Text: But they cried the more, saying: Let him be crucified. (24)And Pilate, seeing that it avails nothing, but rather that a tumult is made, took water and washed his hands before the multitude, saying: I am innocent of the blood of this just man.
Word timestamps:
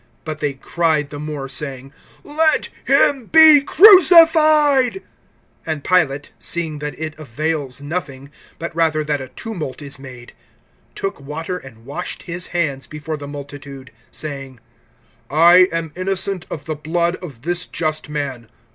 But 0.25 0.39
they 0.39 0.53
cried 0.53 1.11
the 1.11 1.19
more, 1.19 1.47
saying: 1.47 1.93
Let 2.23 2.69
him 2.85 3.25
be 3.27 3.61
crucified. 3.61 5.03
(24)And 5.67 5.83
Pilate, 5.83 6.31
seeing 6.39 6.79
that 6.79 6.97
it 6.99 7.13
avails 7.19 7.81
nothing, 7.83 8.31
but 8.57 8.75
rather 8.75 9.03
that 9.03 9.21
a 9.21 9.27
tumult 9.27 9.79
is 9.79 9.99
made, 9.99 10.33
took 10.95 11.19
water 11.21 11.55
and 11.55 11.85
washed 11.85 12.23
his 12.23 12.47
hands 12.47 12.87
before 12.87 13.15
the 13.15 13.27
multitude, 13.27 13.91
saying: 14.09 14.59
I 15.29 15.67
am 15.71 15.93
innocent 15.95 16.47
of 16.49 16.65
the 16.65 16.73
blood 16.73 17.17
of 17.17 17.43
this 17.43 17.67
just 17.67 18.09
man. 18.09 18.49